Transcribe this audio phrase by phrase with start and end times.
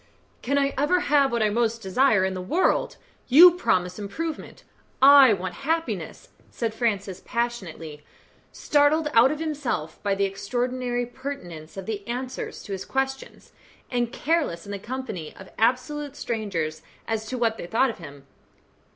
[0.41, 2.97] "Can I ever have what I most desire in the world?
[3.27, 4.63] You promise improvement
[4.99, 8.03] I want happiness," said Francis, passionately,
[8.51, 13.51] startled out of himself by the extraordinary pertinence of the answers to his questions,
[13.91, 18.25] and careless in the company of absolute strangers as to what they thought of him.